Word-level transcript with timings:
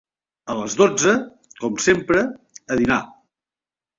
A 0.53 0.53
les 0.59 0.75
dotze, 0.79 1.11
com 1.59 1.77
sempre, 1.85 2.25
a 2.75 2.81
dinar; 2.83 3.01